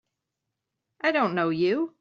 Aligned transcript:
I 1.01 1.11
don't 1.11 1.35
know 1.35 1.49
you! 1.49 1.89